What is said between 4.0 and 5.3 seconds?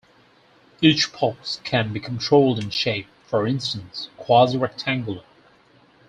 quasi-rectangular.